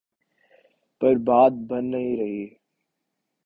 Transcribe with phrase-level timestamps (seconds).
[1.01, 2.45] پر بات بن نہیں رہی۔